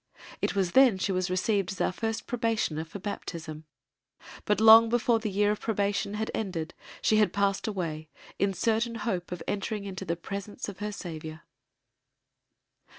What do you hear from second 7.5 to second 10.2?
away in certain hope of entering into the